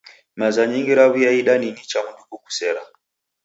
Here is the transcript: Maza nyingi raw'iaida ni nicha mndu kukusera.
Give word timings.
Maza 0.39 0.61
nyingi 0.67 0.93
raw'iaida 0.99 1.53
ni 1.57 1.69
nicha 1.75 1.99
mndu 2.05 2.23
kukusera. 2.29 2.81